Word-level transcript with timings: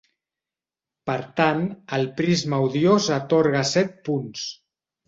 Per 1.09 1.17
tant, 1.41 1.61
el 1.99 2.09
prisma 2.23 2.63
odiós 2.71 3.13
atorga 3.21 3.65
set 3.77 3.97
punts. 4.11 4.53